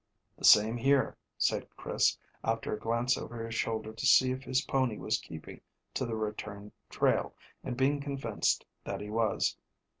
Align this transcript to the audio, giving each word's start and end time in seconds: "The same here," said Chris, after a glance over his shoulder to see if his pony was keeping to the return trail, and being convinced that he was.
"The 0.35 0.45
same 0.45 0.77
here," 0.77 1.15
said 1.37 1.67
Chris, 1.77 2.17
after 2.43 2.73
a 2.73 2.79
glance 2.79 3.19
over 3.19 3.45
his 3.45 3.53
shoulder 3.53 3.93
to 3.93 4.05
see 4.07 4.31
if 4.31 4.41
his 4.43 4.63
pony 4.63 4.97
was 4.97 5.19
keeping 5.19 5.61
to 5.93 6.07
the 6.07 6.15
return 6.15 6.71
trail, 6.89 7.35
and 7.63 7.77
being 7.77 8.01
convinced 8.01 8.65
that 8.83 8.99
he 9.01 9.11
was. 9.11 9.55